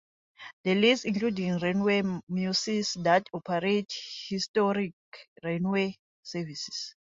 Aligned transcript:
The 0.63 0.73
list 0.73 1.05
includes 1.05 1.61
railway 1.61 2.01
museums 2.27 2.93
that 3.03 3.27
operate 3.35 3.93
historic 4.27 4.95
railway 5.43 5.95
services. 6.23 6.95